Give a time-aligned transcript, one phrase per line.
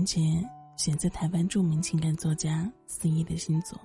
[0.00, 0.42] 完结
[0.78, 3.78] 选自台湾著名情感作家肆一的新作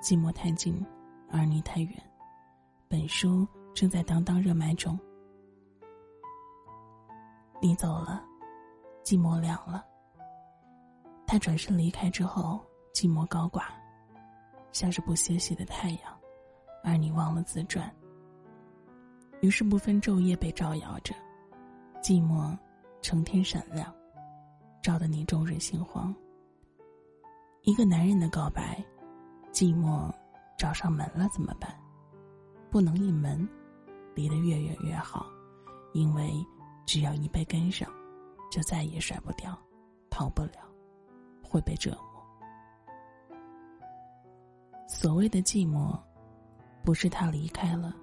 [0.02, 0.82] 《寂寞太近，
[1.30, 1.92] 而你太远》。
[2.88, 4.98] 本书正在当当热卖中。
[7.60, 8.24] 你走了，
[9.04, 9.84] 寂寞凉了。
[11.26, 12.58] 他转身离开之后，
[12.94, 13.68] 寂寞高挂，
[14.72, 16.18] 像是不歇息的太阳，
[16.82, 17.94] 而你忘了自转。
[19.42, 21.14] 于是不分昼夜被照耀着，
[22.00, 22.56] 寂寞
[23.02, 23.94] 成天闪亮。
[24.82, 26.12] 照得你终日心慌。
[27.62, 28.84] 一个男人的告白，
[29.52, 30.12] 寂寞
[30.58, 31.72] 找上门了怎么办？
[32.68, 33.48] 不能一门，
[34.12, 35.26] 离得越远越好，
[35.92, 36.32] 因为
[36.84, 37.88] 只要一被跟上，
[38.50, 39.56] 就再也甩不掉，
[40.10, 40.68] 逃不了，
[41.44, 43.28] 会被折磨。
[44.88, 45.96] 所谓的寂寞，
[46.84, 47.94] 不是他离开了，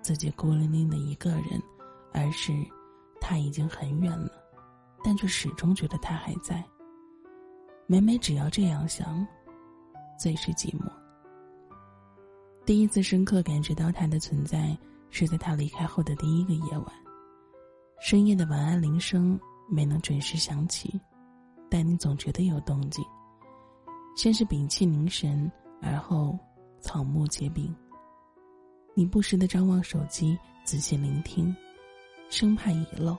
[0.00, 1.60] 自己孤零零的一个人，
[2.12, 2.52] 而是
[3.20, 4.30] 他已经很远了。
[5.02, 6.64] 但却始终觉得他还在。
[7.86, 9.26] 每每只要这样想，
[10.18, 10.90] 最是寂寞。
[12.66, 14.76] 第一次深刻感觉到他的存在，
[15.10, 16.86] 是在他离开后的第一个夜晚。
[18.00, 21.00] 深夜的晚安铃声没能准时响起，
[21.70, 23.04] 但你总觉得有动静。
[24.16, 26.38] 先是屏气凝神，而后
[26.80, 27.74] 草木皆兵。
[28.94, 31.54] 你不时的张望手机，仔细聆听，
[32.28, 33.16] 生怕遗漏。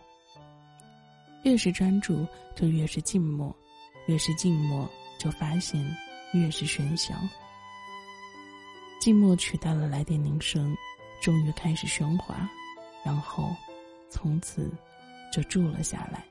[1.43, 3.49] 越是专注，就越是静默；
[4.07, 5.83] 越是静默，就发现
[6.33, 7.15] 越是喧嚣。
[8.99, 10.75] 静默取代了来电铃声，
[11.21, 12.49] 终于开始喧哗，
[13.05, 13.55] 然后
[14.09, 14.69] 从此
[15.31, 16.25] 就住了下来，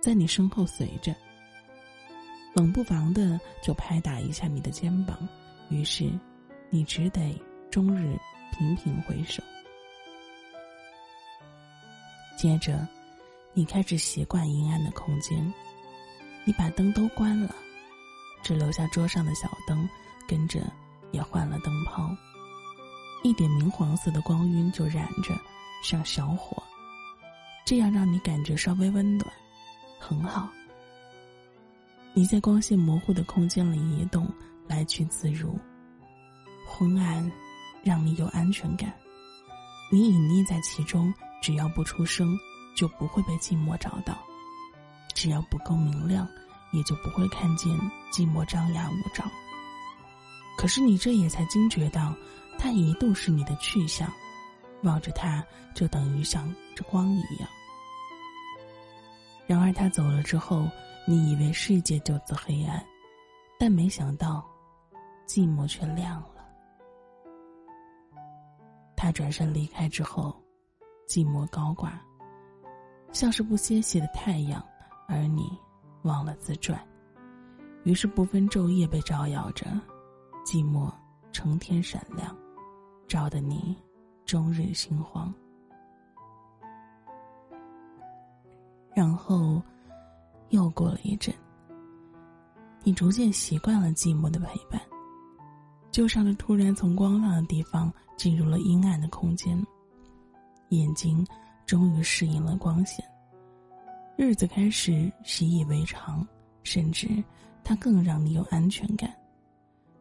[0.00, 1.14] 在你身后随着。
[2.54, 5.28] 冷不防的就拍打一下你的肩膀，
[5.68, 6.10] 于是
[6.70, 7.38] 你只得
[7.70, 8.18] 终日
[8.56, 9.42] 频频回首。
[12.36, 12.88] 接着。
[13.54, 15.52] 你开始习惯阴暗的空间，
[16.44, 17.52] 你把灯都关了，
[18.42, 19.88] 只留下桌上的小灯，
[20.28, 20.60] 跟着
[21.10, 22.08] 也换了灯泡，
[23.24, 25.34] 一点明黄色的光晕就燃着，
[25.82, 26.62] 像小火，
[27.64, 29.28] 这样让你感觉稍微温暖，
[29.98, 30.48] 很好。
[32.14, 34.32] 你在光线模糊的空间里移动，
[34.68, 35.58] 来去自如，
[36.64, 37.28] 昏暗
[37.82, 38.92] 让你有安全感，
[39.90, 41.12] 你隐匿在其中，
[41.42, 42.38] 只要不出声。
[42.78, 44.16] 就不会被寂寞找到，
[45.12, 46.28] 只要不够明亮，
[46.72, 47.76] 也就不会看见
[48.12, 49.24] 寂寞张牙舞爪。
[50.56, 52.14] 可是你这也才惊觉到，
[52.56, 54.08] 它一度是你的去向，
[54.84, 55.44] 望着它
[55.74, 57.48] 就等于像着光一样。
[59.44, 60.68] 然而他走了之后，
[61.04, 62.86] 你以为世界就此黑暗，
[63.58, 64.48] 但没想到，
[65.26, 66.46] 寂寞却亮了。
[68.94, 70.40] 他转身离开之后，
[71.08, 72.00] 寂寞高挂。
[73.10, 74.64] 像是不歇息的太阳，
[75.08, 75.50] 而你
[76.02, 76.80] 忘了自转，
[77.84, 79.66] 于是不分昼夜被照耀着，
[80.44, 80.92] 寂寞
[81.32, 82.36] 成天闪亮，
[83.08, 83.76] 照得你
[84.24, 85.32] 终日心慌。
[88.94, 89.60] 然后
[90.50, 91.34] 又过了一阵，
[92.84, 94.80] 你逐渐习惯了寂寞的陪伴，
[95.90, 99.60] 就像是突然从光亮的地方进入了阴暗的空间，
[100.68, 101.26] 眼睛。
[101.68, 103.04] 终于适应了光线，
[104.16, 106.26] 日子开始习以为常，
[106.62, 107.22] 甚至
[107.62, 109.14] 它更让你有安全感。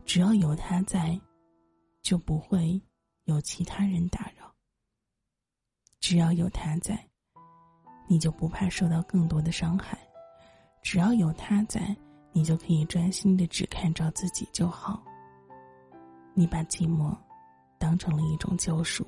[0.05, 1.19] 只要有他在，
[2.01, 2.81] 就不会
[3.25, 4.49] 有其他人打扰。
[5.99, 7.05] 只要有他在，
[8.07, 9.99] 你就不怕受到更多的伤害。
[10.81, 11.93] 只要有他在，
[12.31, 15.03] 你就可以专心的只看着自己就好。
[16.33, 17.13] 你把寂寞
[17.77, 19.05] 当成了一种救赎，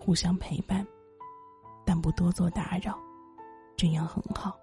[0.00, 0.84] 互相陪伴。
[1.84, 2.98] 但不多做打扰，
[3.76, 4.56] 这样很好。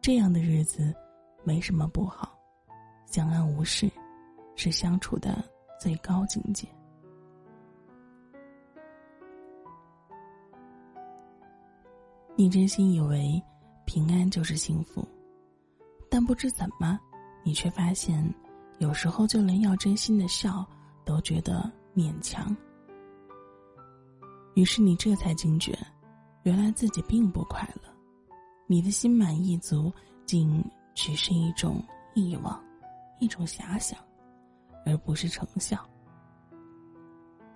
[0.00, 0.94] 这样的日子
[1.44, 2.38] 没什么不好，
[3.06, 3.90] 相安无事
[4.56, 5.42] 是相处的
[5.80, 6.68] 最高境界。
[12.36, 13.42] 你真心以为
[13.84, 15.06] 平安就是幸福，
[16.08, 16.98] 但不知怎么，
[17.42, 18.22] 你却发现
[18.78, 20.64] 有时候就连要真心的笑
[21.04, 22.56] 都觉得勉强。
[24.58, 25.78] 于是你这才惊觉，
[26.42, 27.88] 原来自己并不快乐，
[28.66, 29.92] 你的心满意足
[30.26, 31.80] 竟只是一种
[32.16, 32.60] 欲望，
[33.20, 33.96] 一种遐想，
[34.84, 35.78] 而不是成效。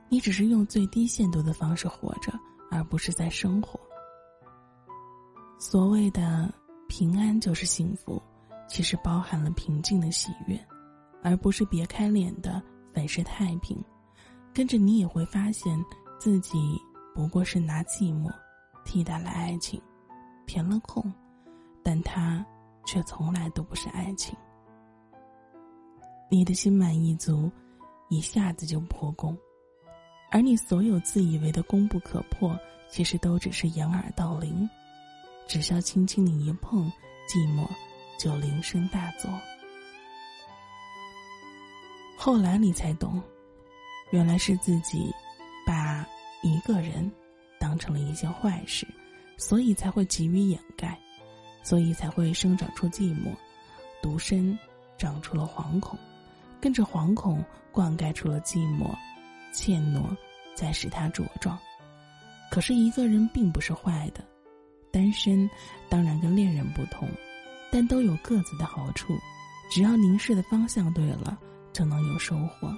[0.09, 2.33] 你只是用最低限度的方式活着，
[2.71, 3.81] 而不是在生活。
[5.59, 6.55] 所谓的
[6.89, 8.23] 平安就是幸福，
[8.69, 10.57] 其实包含了平静的喜悦，
[11.21, 12.63] 而不是别开脸的
[12.95, 13.77] 粉饰太平。
[14.55, 15.77] 跟着你也会发现
[16.21, 16.81] 自己。
[17.15, 18.31] 不过是拿寂寞
[18.85, 19.81] 替代了爱情，
[20.47, 21.13] 填了空，
[21.83, 22.45] 但它
[22.87, 24.37] 却从来都不是爱情。
[26.31, 27.51] 你的心满意足，
[28.09, 29.37] 一下子就破功，
[30.31, 32.59] 而你所有自以为的功不可破，
[32.91, 34.69] 其实都只是掩耳盗铃。
[35.47, 36.91] 只需要轻轻你一碰，
[37.29, 37.69] 寂寞
[38.19, 39.31] 就铃声大作。
[42.17, 43.21] 后来你才懂，
[44.11, 45.13] 原来是自己
[46.43, 47.11] 一个人
[47.59, 48.87] 当成了一件坏事，
[49.37, 50.99] 所以才会急于掩盖，
[51.63, 53.35] 所以才会生长出寂寞，
[54.03, 54.59] 独身
[54.99, 55.99] 长出了惶恐，
[56.61, 58.95] 跟着惶恐灌溉出了寂寞，
[59.53, 60.15] 怯懦
[60.55, 61.59] 再使他茁壮。
[62.51, 64.23] 可是一个人并不是坏的，
[64.91, 65.49] 单身
[65.89, 67.09] 当然跟恋人不同，
[67.71, 69.15] 但都有各自的好处，
[69.71, 71.39] 只要凝视的方向对了。
[71.73, 72.71] 就能有收获，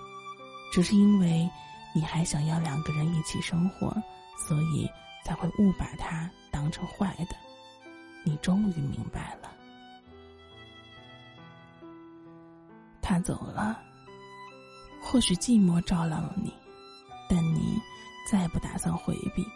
[0.72, 1.50] 只是因为
[1.94, 3.94] 你还想要两个人一起生活，
[4.36, 4.90] 所以
[5.24, 7.36] 才会误把他当成坏的。
[8.24, 9.50] 你终于明白了，
[13.00, 13.80] 他走了，
[15.00, 16.52] 或许寂寞照亮了你，
[17.28, 17.78] 但你
[18.30, 19.46] 再不打算回避。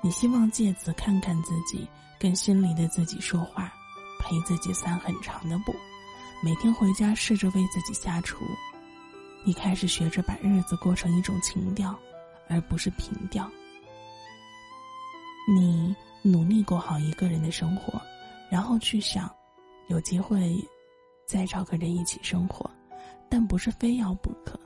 [0.00, 1.86] 你希望借此看看自己，
[2.18, 3.72] 跟心里的自己说话，
[4.20, 5.74] 陪自己散很长的步。
[6.42, 8.36] 每天回家，试着为自己下厨。
[9.46, 11.96] 你开始学着把日子过成一种情调，
[12.48, 13.48] 而不是平调。
[15.48, 18.02] 你努力过好一个人的生活，
[18.50, 19.32] 然后去想，
[19.86, 20.52] 有机会
[21.28, 22.68] 再找个人一起生活，
[23.28, 24.58] 但不是非要不可。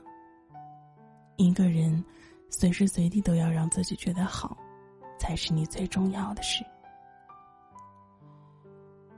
[1.37, 2.03] 一个人
[2.49, 4.57] 随时随地都要让自己觉得好，
[5.19, 6.65] 才是你最重要的事。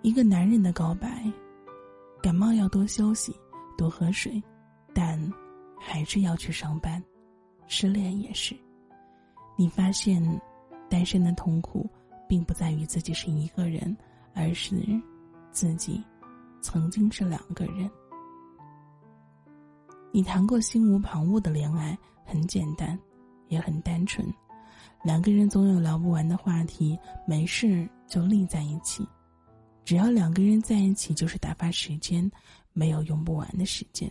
[0.02, 1.24] 一个男人的告白。
[2.22, 3.36] 感冒要多休息，
[3.78, 4.42] 多喝水，
[4.94, 5.20] 但
[5.86, 7.04] 还是要去上班。
[7.68, 8.56] 失恋也是，
[9.58, 10.22] 你发现
[10.90, 11.90] 单身的痛苦，
[12.28, 13.96] 并不在于自己是一个人，
[14.34, 14.76] 而是
[15.52, 16.04] 自己
[16.62, 17.90] 曾经是两个人。
[20.12, 22.98] 你谈过心无旁骛的恋爱，很简单，
[23.48, 24.26] 也很单纯，
[25.04, 29.08] 两个人总有聊不完的话题，没事就腻在一起。
[29.84, 32.30] 只要两个人在一起，就是打发时间，
[32.74, 34.10] 没有用不完的时间，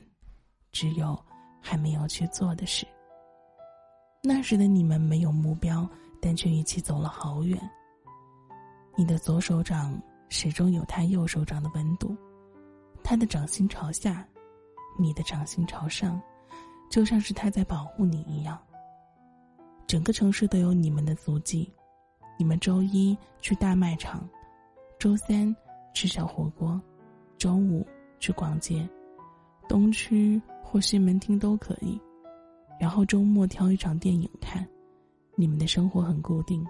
[0.72, 1.18] 只有
[1.62, 2.86] 还没有去做的事。
[4.22, 5.88] 那时的你们没有目标，
[6.20, 7.58] 但却一起走了好远。
[8.94, 9.98] 你的左手掌
[10.28, 12.14] 始终有他右手掌的温度，
[13.02, 14.26] 他的掌心朝下，
[14.98, 16.20] 你的掌心朝上，
[16.90, 18.58] 就像是他在保护你一样。
[19.86, 21.72] 整个城市都有你们的足迹，
[22.38, 24.28] 你们周一去大卖场。
[24.98, 25.54] 周三
[25.92, 26.80] 吃小火锅，
[27.36, 27.84] 周五
[28.20, 28.88] 去逛街，
[29.68, 32.00] 东区或西门町都可以。
[32.80, 34.66] 然后周末挑一场电影看。
[35.34, 36.62] 你们的生活很固定，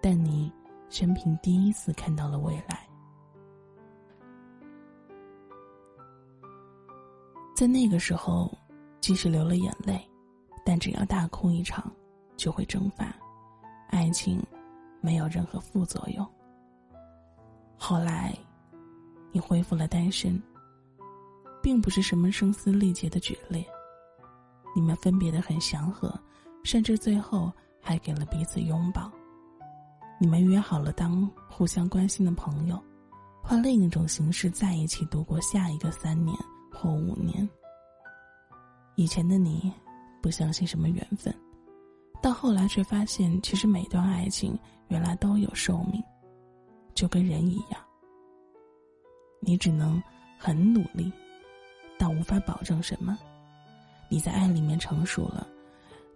[0.00, 0.50] 但你
[0.88, 2.88] 生平第一次看到了未来。
[7.54, 8.50] 在那个时候，
[9.02, 10.00] 即使流了眼泪，
[10.64, 11.92] 但只要大哭一场，
[12.38, 13.14] 就会蒸发。
[13.88, 14.42] 爱情
[15.02, 16.26] 没有任何副作用。
[17.76, 18.34] 后来，
[19.30, 20.42] 你恢复了单身，
[21.62, 23.64] 并不是什么声嘶力竭的决裂，
[24.74, 26.12] 你们分别的很祥和，
[26.64, 29.10] 甚至最后还给了彼此拥抱。
[30.18, 32.78] 你们约好了当互相关心的朋友，
[33.42, 36.36] 换另一种形式在一起度过下一个三年
[36.70, 37.48] 或五年。
[38.96, 39.72] 以前的你，
[40.20, 41.34] 不相信什么缘分，
[42.22, 44.58] 到后来却发现，其实每段爱情
[44.88, 46.02] 原来都有寿命。
[46.92, 47.80] 就跟人一样，
[49.40, 50.02] 你只能
[50.38, 51.10] 很努力，
[52.20, 53.18] 无法保证什么。
[54.10, 55.46] 你在爱里面成熟了，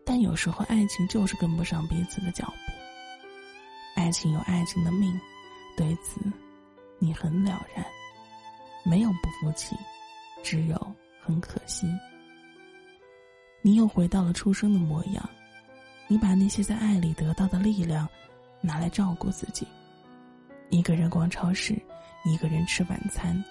[0.05, 4.01] 但有时候爱情就是跟不上彼此的脚步。
[4.01, 5.19] 爱情有爱情的命，
[5.79, 6.21] 对此
[6.99, 7.83] 你很了然，
[8.85, 9.75] 没有不服气，
[10.43, 11.87] 只有很可惜。
[13.63, 15.27] 你又回到了出生的模样，
[16.07, 18.07] 你把那些在爱里得到的力量，
[18.61, 19.67] 拿来照顾自己。
[20.69, 21.81] 一个人逛超市，
[22.27, 23.43] 一个人吃晚餐，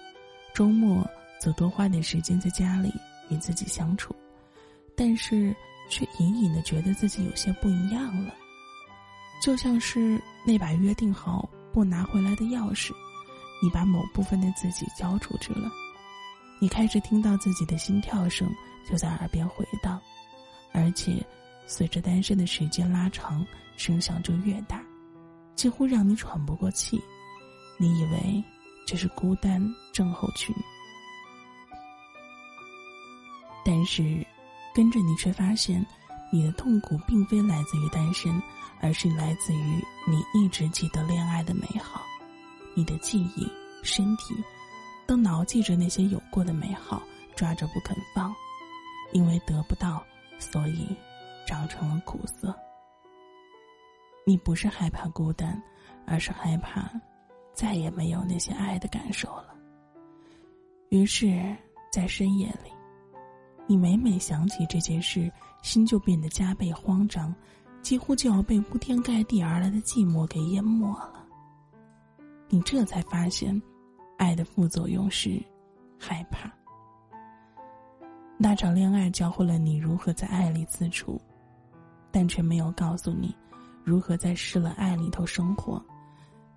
[0.54, 1.04] 周末
[1.40, 2.92] 则多花点时间在家里
[3.30, 4.14] 与自己相处，
[4.96, 5.54] 但是
[5.90, 8.34] 却隐隐的觉得自己有些不一样了，
[9.42, 12.92] 就像是那把约定好不拿回来的钥匙，
[13.62, 15.70] 你把某部分的自己交出去了，
[16.60, 18.48] 你开始听到自己的心跳声
[18.88, 20.00] 就在耳边回荡，
[20.72, 21.24] 而且
[21.66, 24.82] 随着单身的时间拉长，声响就越大。
[25.56, 27.00] 几乎让你喘不过气，
[27.78, 28.42] 你以为
[28.86, 29.62] 这是孤单
[29.92, 30.54] 症候群，
[33.64, 34.24] 但是
[34.74, 35.84] 跟着你却发现，
[36.32, 38.40] 你的痛苦并非来自于单身，
[38.80, 42.02] 而是来自于你一直记得恋爱的美好，
[42.74, 43.50] 你的记忆、
[43.82, 44.34] 身体
[45.06, 47.02] 都牢记着那些有过的美好，
[47.34, 48.34] 抓着不肯放，
[49.12, 50.04] 因为得不到，
[50.38, 50.88] 所以
[51.46, 52.54] 长成了苦涩。
[54.26, 55.62] 你不是害怕孤单，
[56.06, 56.90] 而是害怕
[57.52, 59.54] 再也没有那些爱的感受了。
[60.88, 61.54] 于是，
[61.92, 62.70] 在深夜里，
[63.66, 65.30] 你每每想起这件事，
[65.62, 67.34] 心就变得加倍慌张，
[67.82, 71.24] 几乎就要被铺天盖地而来的寂寞给淹没了。
[72.48, 73.60] 你这才发现，
[74.18, 75.42] 爱的副作用是
[75.98, 76.52] 害怕。
[78.36, 81.20] 那场恋爱教会了你如何在爱里自处，
[82.10, 83.34] 但却没有告诉你。
[83.82, 85.82] 如何在失了爱里头生活？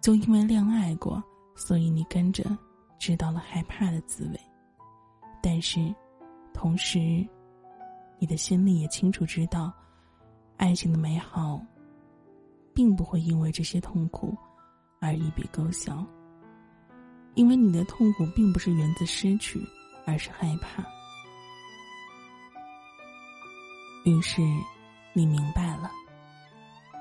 [0.02, 1.24] 就因为恋爱过，
[1.56, 2.44] 所以你跟着
[3.00, 4.40] 知道了害怕的滋味。
[5.42, 5.94] 但是，
[6.58, 7.00] 同时，
[8.18, 9.72] 你的心里也清楚知道，
[10.58, 11.62] 爱情的美好，
[12.74, 14.36] 并不会因为这些痛苦
[15.00, 16.04] 而一笔勾销。
[17.36, 19.64] 因为你的痛苦并不是源自失去，
[20.04, 20.84] 而是害怕。
[24.04, 24.42] 于是，
[25.14, 25.92] 你明白了。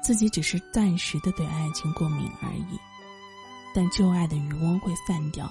[0.03, 2.79] 自己只是暂时的对爱情过敏而已，
[3.75, 5.51] 但旧爱的余温会散掉，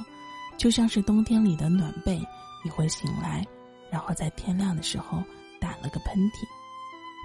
[0.58, 2.22] 就像是冬天里的暖被，
[2.64, 3.44] 你会醒来，
[3.90, 5.24] 然后在天亮的时候
[5.60, 6.46] 打了个喷嚏，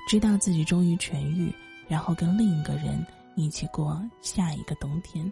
[0.09, 1.53] 知道自己终于痊愈，
[1.89, 3.05] 然后跟另一个人
[3.37, 5.31] 一起过下一个冬天。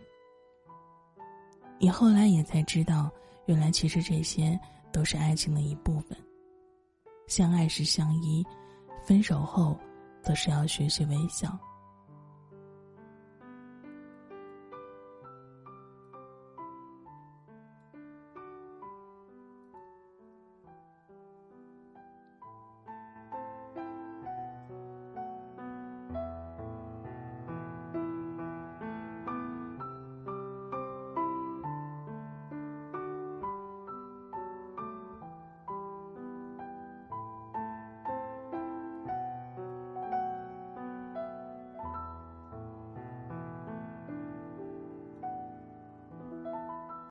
[1.79, 3.11] 你后来也才知道，
[3.47, 4.59] 原来其实这些
[4.93, 6.17] 都是爱情的一部分。
[7.29, 8.45] 相爱时相依，
[9.05, 9.79] 分手后，
[10.23, 11.57] 则是要学习微笑。